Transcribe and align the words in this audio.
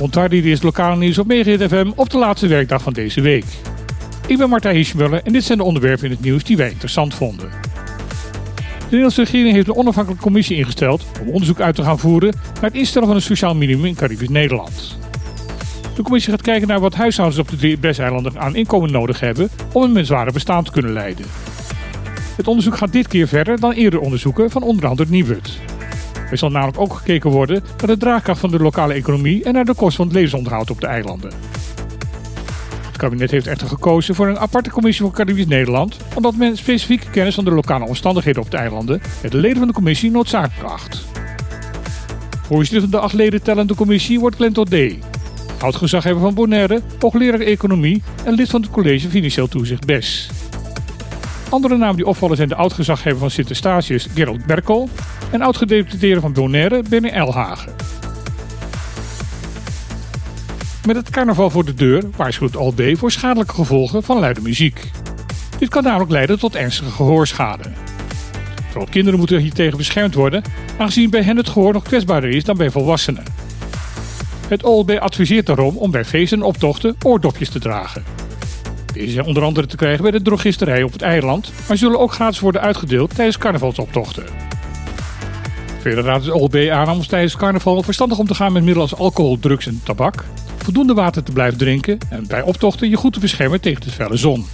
Ontwaar 0.00 0.32
is 0.32 0.62
lokale 0.62 0.96
nieuws 0.96 1.18
op 1.18 1.26
Megahit 1.26 1.62
FM 1.62 1.90
op 1.94 2.10
de 2.10 2.18
laatste 2.18 2.46
werkdag 2.46 2.82
van 2.82 2.92
deze 2.92 3.20
week. 3.20 3.44
Ik 4.26 4.38
ben 4.38 4.48
Martijn 4.48 4.76
Hiesmuller 4.76 5.22
en 5.24 5.32
dit 5.32 5.44
zijn 5.44 5.58
de 5.58 5.64
onderwerpen 5.64 6.04
in 6.04 6.10
het 6.10 6.20
nieuws 6.20 6.44
die 6.44 6.56
wij 6.56 6.70
interessant 6.70 7.14
vonden. 7.14 7.50
De 8.78 8.84
Nederlandse 8.84 9.22
regering 9.22 9.54
heeft 9.54 9.68
een 9.68 9.74
onafhankelijke 9.74 10.24
commissie 10.24 10.56
ingesteld 10.56 11.04
om 11.20 11.28
onderzoek 11.28 11.60
uit 11.60 11.74
te 11.74 11.82
gaan 11.82 11.98
voeren 11.98 12.34
naar 12.54 12.70
het 12.70 12.74
instellen 12.74 13.08
van 13.08 13.16
een 13.16 13.22
sociaal 13.22 13.54
minimum 13.54 13.84
in 13.84 13.94
Caribisch 13.94 14.28
Nederland. 14.28 14.98
De 15.94 16.02
commissie 16.02 16.32
gaat 16.32 16.42
kijken 16.42 16.68
naar 16.68 16.80
wat 16.80 16.94
huishoudens 16.94 17.40
op 17.40 17.48
de 17.48 17.56
drie 17.56 17.76
Bres-eilanden 17.76 18.40
aan 18.40 18.56
inkomen 18.56 18.92
nodig 18.92 19.20
hebben 19.20 19.50
om 19.72 19.82
een 19.82 19.92
menswaardig 19.92 20.34
bestaan 20.34 20.64
te 20.64 20.70
kunnen 20.70 20.92
leiden. 20.92 21.26
Het 22.36 22.48
onderzoek 22.48 22.76
gaat 22.76 22.92
dit 22.92 23.08
keer 23.08 23.28
verder 23.28 23.60
dan 23.60 23.72
eerder 23.72 24.00
onderzoeken 24.00 24.50
van 24.50 24.62
onder 24.62 24.86
andere 24.86 25.10
Nieuwut. 25.10 25.58
Er 26.30 26.38
zal 26.38 26.50
namelijk 26.50 26.80
ook 26.80 26.94
gekeken 26.94 27.30
worden 27.30 27.62
naar 27.78 27.86
de 27.86 27.96
draagkracht 27.96 28.40
van 28.40 28.50
de 28.50 28.58
lokale 28.58 28.94
economie 28.94 29.44
en 29.44 29.52
naar 29.52 29.64
de 29.64 29.74
kosten 29.74 29.96
van 29.96 30.06
het 30.06 30.14
levensonderhoud 30.14 30.70
op 30.70 30.80
de 30.80 30.86
eilanden. 30.86 31.32
Het 32.86 32.96
kabinet 32.96 33.30
heeft 33.30 33.46
echter 33.46 33.68
gekozen 33.68 34.14
voor 34.14 34.28
een 34.28 34.38
aparte 34.38 34.70
commissie 34.70 35.04
voor 35.04 35.14
Caribisch 35.14 35.46
Nederland, 35.46 35.96
omdat 36.14 36.36
men 36.36 36.56
specifieke 36.56 37.10
kennis 37.10 37.34
van 37.34 37.44
de 37.44 37.50
lokale 37.50 37.86
omstandigheden 37.86 38.42
op 38.42 38.50
de 38.50 38.56
eilanden 38.56 39.00
met 39.22 39.32
de 39.32 39.38
leden 39.38 39.58
van 39.58 39.66
de 39.66 39.72
commissie 39.72 40.10
noodzakelijk 40.10 40.70
acht. 40.70 41.04
Voorzitter 42.42 42.80
van 42.80 42.90
de 42.90 42.98
acht 42.98 43.14
leden 43.14 43.42
tellende 43.42 43.74
commissie 43.74 44.20
wordt 44.20 44.36
Glento 44.36 44.64
D. 44.64 44.74
Oud-gezaghebber 45.58 46.22
van 46.22 46.34
Bonaire, 46.34 46.80
hoogleraar 46.98 47.40
economie 47.40 48.02
en 48.24 48.34
lid 48.34 48.50
van 48.50 48.60
het 48.60 48.70
college 48.70 49.08
Financieel 49.08 49.48
Toezicht 49.48 49.86
BES. 49.86 50.30
Andere 51.48 51.76
namen 51.76 51.96
die 51.96 52.06
opvallen 52.06 52.36
zijn 52.36 52.48
de 52.48 52.54
oud-gezaghebber 52.54 53.20
van 53.20 53.30
Sint-Eustatius 53.30 54.08
Gerald 54.14 54.46
Berkel 54.46 54.88
en 55.30 55.42
oud-gedeputeerde 55.42 56.20
van 56.20 56.32
Bonaire 56.32 56.82
Benny 56.88 57.08
Elhagen. 57.08 57.74
Met 60.86 60.96
het 60.96 61.10
carnaval 61.10 61.50
voor 61.50 61.64
de 61.64 61.74
deur 61.74 62.04
waarschuwt 62.16 62.56
Al 62.56 62.72
B 62.72 62.82
voor 62.92 63.12
schadelijke 63.12 63.54
gevolgen 63.54 64.02
van 64.02 64.18
luide 64.18 64.40
muziek. 64.40 64.90
Dit 65.58 65.68
kan 65.68 65.82
namelijk 65.82 66.10
leiden 66.10 66.38
tot 66.38 66.54
ernstige 66.54 66.90
gehoorschade. 66.90 67.62
Vooral 68.68 68.88
kinderen 68.90 69.18
moeten 69.18 69.38
hiertegen 69.38 69.76
beschermd 69.76 70.14
worden, 70.14 70.42
aangezien 70.78 71.10
bij 71.10 71.22
hen 71.22 71.36
het 71.36 71.48
gehoor 71.48 71.72
nog 71.72 71.82
kwetsbaarder 71.82 72.30
is 72.30 72.44
dan 72.44 72.56
bij 72.56 72.70
volwassenen. 72.70 73.24
Het 74.48 74.62
OLB 74.62 74.90
adviseert 74.90 75.46
daarom 75.46 75.76
om 75.76 75.90
bij 75.90 76.04
feesten 76.04 76.38
en 76.38 76.44
optochten 76.44 76.96
oordopjes 77.02 77.50
te 77.50 77.58
dragen. 77.58 78.25
Zijn 79.04 79.26
onder 79.26 79.42
andere 79.42 79.66
te 79.66 79.76
krijgen 79.76 80.02
bij 80.02 80.10
de 80.10 80.22
drogisterij 80.22 80.82
op 80.82 80.92
het 80.92 81.02
eiland, 81.02 81.52
maar 81.68 81.76
zullen 81.76 81.98
ook 81.98 82.12
gratis 82.12 82.40
worden 82.40 82.60
uitgedeeld 82.60 83.14
tijdens 83.14 83.38
carnavalsoptochten. 83.38 84.24
Verder 85.80 86.04
raadt 86.04 86.24
het 86.24 86.34
OLB 86.34 86.68
aan 86.70 86.90
om 86.90 87.06
tijdens 87.06 87.36
carnaval 87.36 87.82
verstandig 87.82 88.18
om 88.18 88.26
te 88.26 88.34
gaan 88.34 88.52
met 88.52 88.62
middelen 88.62 88.90
als 88.90 88.98
alcohol, 88.98 89.38
drugs 89.38 89.66
en 89.66 89.80
tabak, 89.84 90.24
voldoende 90.56 90.94
water 90.94 91.22
te 91.22 91.32
blijven 91.32 91.58
drinken 91.58 91.98
en 92.10 92.26
bij 92.26 92.42
optochten 92.42 92.88
je 92.88 92.96
goed 92.96 93.12
te 93.12 93.20
beschermen 93.20 93.60
tegen 93.60 93.80
de 93.80 93.90
felle 93.90 94.16
zon. 94.16 94.46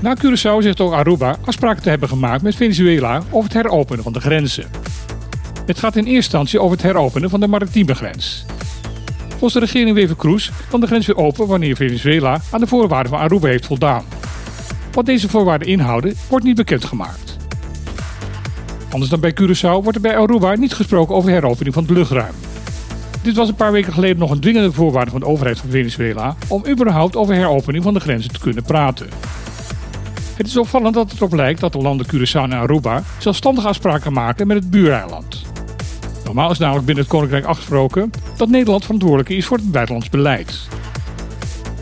Na 0.00 0.16
Curaçao 0.16 0.62
zegt 0.62 0.80
ook 0.80 0.92
Aruba 0.92 1.36
afspraken 1.44 1.82
te 1.82 1.88
hebben 1.88 2.08
gemaakt 2.08 2.42
met 2.42 2.54
Venezuela 2.54 3.22
over 3.30 3.52
het 3.52 3.62
heropenen 3.62 4.02
van 4.02 4.12
de 4.12 4.20
grenzen. 4.20 4.64
Het 5.66 5.78
gaat 5.78 5.96
in 5.96 6.04
eerste 6.04 6.14
instantie 6.14 6.60
over 6.60 6.76
het 6.76 6.86
heropenen 6.86 7.30
van 7.30 7.40
de 7.40 7.46
maritieme 7.46 7.94
grens. 7.94 8.44
Volgens 9.38 9.52
de 9.52 9.60
regering 9.60 9.94
Wever 9.94 10.16
Cruz 10.16 10.50
kan 10.70 10.80
de 10.80 10.86
grens 10.86 11.06
weer 11.06 11.16
open 11.16 11.46
wanneer 11.46 11.76
Venezuela 11.76 12.40
aan 12.50 12.60
de 12.60 12.66
voorwaarden 12.66 13.12
van 13.12 13.20
Aruba 13.20 13.48
heeft 13.48 13.66
voldaan. 13.66 14.04
Wat 14.92 15.06
deze 15.06 15.28
voorwaarden 15.28 15.68
inhouden, 15.68 16.14
wordt 16.28 16.44
niet 16.44 16.56
bekendgemaakt. 16.56 17.36
Anders 18.90 19.10
dan 19.10 19.20
bij 19.20 19.34
Curaçao 19.40 19.82
wordt 19.82 19.94
er 19.94 20.00
bij 20.00 20.16
Aruba 20.16 20.54
niet 20.54 20.74
gesproken 20.74 21.14
over 21.14 21.30
heropening 21.30 21.74
van 21.74 21.82
het 21.82 21.92
luchtruim. 21.92 22.34
Dit 23.22 23.36
was 23.36 23.48
een 23.48 23.54
paar 23.54 23.72
weken 23.72 23.92
geleden 23.92 24.18
nog 24.18 24.30
een 24.30 24.40
dwingende 24.40 24.72
voorwaarde 24.72 25.10
van 25.10 25.20
de 25.20 25.26
overheid 25.26 25.58
van 25.58 25.70
Venezuela 25.70 26.36
om 26.48 26.66
überhaupt 26.68 27.16
over 27.16 27.34
heropening 27.34 27.84
van 27.84 27.94
de 27.94 28.00
grenzen 28.00 28.32
te 28.32 28.40
kunnen 28.40 28.62
praten. 28.62 29.08
Het 30.36 30.46
is 30.46 30.56
opvallend 30.56 30.94
dat 30.94 31.10
het 31.10 31.18
erop 31.20 31.32
lijkt 31.32 31.60
dat 31.60 31.72
de 31.72 31.78
landen 31.78 32.06
Curaçao 32.06 32.42
en 32.42 32.52
Aruba 32.52 33.02
zelfstandig 33.18 33.66
afspraken 33.66 34.12
maken 34.12 34.46
met 34.46 34.56
het 34.56 34.70
buureiland. 34.70 35.44
Normaal 36.26 36.50
is 36.50 36.58
namelijk 36.58 36.86
binnen 36.86 37.04
het 37.04 37.12
Koninkrijk 37.12 37.44
afgesproken 37.44 38.10
dat 38.36 38.48
Nederland 38.48 38.84
verantwoordelijk 38.84 39.28
is 39.28 39.46
voor 39.46 39.56
het 39.56 39.70
buitenlands 39.70 40.10
beleid. 40.10 40.68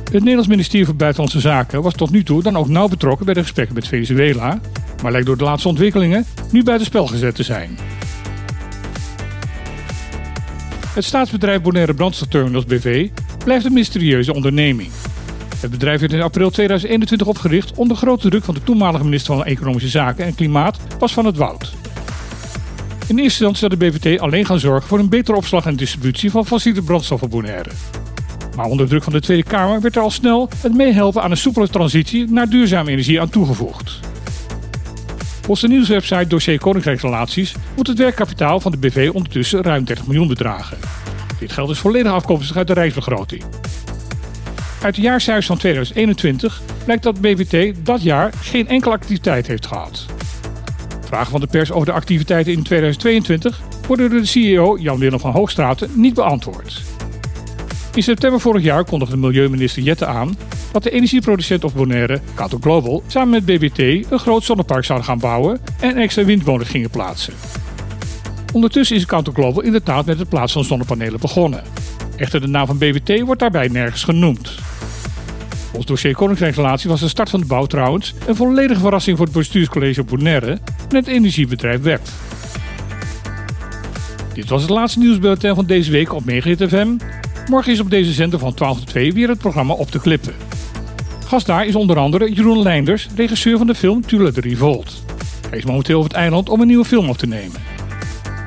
Het 0.04 0.12
Nederlands 0.12 0.48
ministerie 0.48 0.86
van 0.86 0.96
Buitenlandse 0.96 1.40
Zaken 1.40 1.82
was 1.82 1.94
tot 1.94 2.10
nu 2.10 2.22
toe 2.22 2.42
dan 2.42 2.56
ook 2.56 2.68
nauw 2.68 2.88
betrokken 2.88 3.24
bij 3.24 3.34
de 3.34 3.42
gesprekken 3.42 3.74
met 3.74 3.88
Venezuela, 3.88 4.60
maar 5.02 5.12
lijkt 5.12 5.26
door 5.26 5.36
de 5.36 5.44
laatste 5.44 5.68
ontwikkelingen 5.68 6.26
nu 6.50 6.62
buiten 6.62 6.86
spel 6.86 7.06
gezet 7.06 7.34
te 7.34 7.42
zijn. 7.42 7.78
Het 10.88 11.04
staatsbedrijf 11.04 11.62
Bonaire 11.62 11.94
Brandstofterminals 11.94 12.64
BV 12.64 13.08
blijft 13.44 13.64
een 13.64 13.72
mysterieuze 13.72 14.34
onderneming. 14.34 14.88
Het 15.60 15.70
bedrijf 15.70 16.00
werd 16.00 16.12
in 16.12 16.22
april 16.22 16.50
2021 16.50 17.26
opgericht 17.26 17.72
onder 17.74 17.96
grote 17.96 18.28
druk 18.28 18.44
van 18.44 18.54
de 18.54 18.62
toenmalige 18.62 19.04
minister 19.04 19.34
van 19.34 19.44
Economische 19.44 19.88
Zaken 19.88 20.24
en 20.24 20.34
Klimaat, 20.34 20.78
Bas 20.98 21.12
van 21.12 21.26
het 21.26 21.36
Woud. 21.36 21.83
In 23.06 23.18
eerste 23.18 23.44
instantie 23.44 23.56
zou 23.56 23.90
de 23.90 23.98
BVT 23.98 24.20
alleen 24.20 24.46
gaan 24.46 24.58
zorgen 24.58 24.88
voor 24.88 24.98
een 24.98 25.08
betere 25.08 25.36
opslag 25.36 25.66
en 25.66 25.76
distributie 25.76 26.30
van 26.30 26.46
fossiele 26.46 26.82
brandstoffen 26.82 27.28
Bonaire. 27.28 27.70
Maar 28.56 28.66
onder 28.66 28.88
druk 28.88 29.02
van 29.02 29.12
de 29.12 29.20
Tweede 29.20 29.42
Kamer 29.42 29.80
werd 29.80 29.96
er 29.96 30.02
al 30.02 30.10
snel 30.10 30.48
het 30.56 30.74
meehelpen 30.74 31.22
aan 31.22 31.30
een 31.30 31.36
soepele 31.36 31.68
transitie 31.68 32.30
naar 32.30 32.48
duurzame 32.48 32.90
energie 32.90 33.20
aan 33.20 33.28
toegevoegd. 33.28 34.00
Volgens 35.34 35.60
de 35.60 35.68
nieuwswebsite 35.68 36.26
Dossier 36.26 36.58
Koninkrijksrelaties 36.58 37.54
moet 37.76 37.86
het 37.86 37.98
werkkapitaal 37.98 38.60
van 38.60 38.72
de 38.72 38.78
BV 38.78 39.10
ondertussen 39.12 39.62
ruim 39.62 39.84
30 39.84 40.06
miljoen 40.06 40.28
bedragen. 40.28 40.78
Dit 41.38 41.52
geld 41.52 41.70
is 41.70 41.78
volledig 41.78 42.12
afkomstig 42.12 42.56
uit 42.56 42.66
de 42.66 42.74
rijksbegroting. 42.74 43.42
Uit 44.82 44.94
de 44.94 45.00
jaarcijfers 45.00 45.46
van 45.46 45.58
2021 45.58 46.62
blijkt 46.84 47.02
dat 47.02 47.20
BVT 47.20 47.74
dat 47.86 48.02
jaar 48.02 48.32
geen 48.40 48.68
enkele 48.68 48.94
activiteit 48.94 49.46
heeft 49.46 49.66
gehad. 49.66 50.06
Vragen 51.14 51.32
van 51.32 51.40
de 51.40 51.46
pers 51.46 51.72
over 51.72 51.86
de 51.86 51.92
activiteiten 51.92 52.52
in 52.52 52.62
2022 52.62 53.60
worden 53.86 54.10
door 54.10 54.20
de 54.20 54.26
CEO 54.26 54.78
Jan-Willem 54.80 55.20
van 55.20 55.32
Hoogstraten 55.32 55.90
niet 55.94 56.14
beantwoord. 56.14 56.82
In 57.94 58.02
september 58.02 58.40
vorig 58.40 58.62
jaar 58.62 58.84
kondigde 58.84 59.16
milieuminister 59.16 59.82
Jette 59.82 60.06
aan 60.06 60.36
dat 60.72 60.82
de 60.82 60.90
energieproducent 60.90 61.64
of 61.64 61.74
Bonaire, 61.74 62.20
Kato 62.34 62.58
Global, 62.60 63.02
samen 63.06 63.30
met 63.30 63.44
BBT 63.44 63.78
een 64.10 64.18
groot 64.18 64.44
zonnepark 64.44 64.84
zouden 64.84 65.08
gaan 65.08 65.18
bouwen 65.18 65.60
en 65.80 65.96
extra 65.96 66.24
windmolens 66.24 66.68
gingen 66.68 66.90
plaatsen. 66.90 67.34
Ondertussen 68.52 68.96
is 68.96 69.06
Kato 69.06 69.32
Global 69.32 69.62
inderdaad 69.62 70.06
met 70.06 70.18
het 70.18 70.28
plaatsen 70.28 70.58
van 70.58 70.68
zonnepanelen 70.68 71.20
begonnen. 71.20 71.62
Echter 72.16 72.40
de 72.40 72.48
naam 72.48 72.66
van 72.66 72.78
BBT 72.78 73.20
wordt 73.20 73.40
daarbij 73.40 73.68
nergens 73.68 74.04
genoemd. 74.04 74.54
Volgens 75.74 75.86
dossier 75.86 76.14
Koninkrijksrelatie 76.14 76.90
was 76.90 77.00
de 77.00 77.08
start 77.08 77.30
van 77.30 77.40
de 77.40 77.46
bouw 77.46 77.66
trouwens 77.66 78.14
een 78.26 78.36
volledige 78.36 78.80
verrassing 78.80 79.16
voor 79.16 79.26
het 79.26 79.34
bestuurscollege 79.34 80.04
Bonaire 80.04 80.58
en 80.94 81.00
het 81.00 81.08
energiebedrijf 81.08 81.82
WEP. 81.82 82.00
Dit 84.32 84.48
was 84.48 84.62
het 84.62 84.70
laatste 84.70 84.98
nieuwsbulletin 84.98 85.54
van 85.54 85.66
deze 85.66 85.90
week 85.90 86.12
op 86.12 86.24
Megahit 86.24 86.68
FM. 86.68 86.96
Morgen 87.50 87.72
is 87.72 87.80
op 87.80 87.90
deze 87.90 88.12
zender 88.12 88.38
van 88.38 88.54
12 88.54 88.78
tot 88.78 88.86
2 88.86 89.12
weer 89.12 89.28
het 89.28 89.38
programma 89.38 89.74
Op 89.74 89.92
de 89.92 90.00
Klippen. 90.00 90.34
Gast 91.26 91.46
daar 91.46 91.66
is 91.66 91.74
onder 91.74 91.98
andere 91.98 92.32
Jeroen 92.32 92.62
Leinders, 92.62 93.08
regisseur 93.16 93.58
van 93.58 93.66
de 93.66 93.74
film 93.74 94.06
Tula 94.06 94.30
de 94.30 94.40
Revolt. 94.40 95.02
Hij 95.48 95.58
is 95.58 95.64
momenteel 95.64 95.98
op 95.98 96.04
het 96.04 96.12
eiland 96.12 96.48
om 96.48 96.60
een 96.60 96.66
nieuwe 96.66 96.84
film 96.84 97.08
op 97.08 97.16
te 97.16 97.26
nemen. 97.26 97.60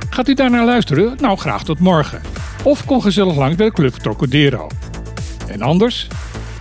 Gaat 0.09 0.27
u 0.27 0.33
daar 0.33 0.51
naar 0.51 0.65
luisteren? 0.65 1.17
Nou, 1.21 1.37
graag 1.37 1.63
tot 1.63 1.79
morgen. 1.79 2.21
Of 2.63 2.85
kom 2.85 3.01
gezellig 3.01 3.35
langs 3.35 3.55
bij 3.55 3.67
de 3.67 3.73
Club 3.73 3.93
Trocadero. 3.93 4.67
En 5.47 5.61
anders, 5.61 6.07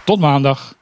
tot 0.04 0.20
maandag. 0.20 0.75